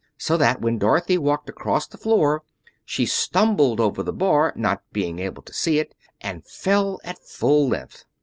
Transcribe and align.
So 0.17 0.35
that 0.37 0.61
when 0.61 0.79
Dorothy 0.79 1.19
walked 1.19 1.47
across 1.47 1.85
the 1.85 1.95
floor 1.95 2.41
she 2.83 3.05
stumbled 3.05 3.79
over 3.79 4.01
the 4.01 4.11
bar, 4.11 4.51
not 4.55 4.81
being 4.91 5.19
able 5.19 5.43
to 5.43 5.53
see 5.53 5.77
it, 5.77 5.93
and 6.19 6.43
fell 6.43 6.99
at 7.03 7.19
full 7.23 7.67
length. 7.67 8.05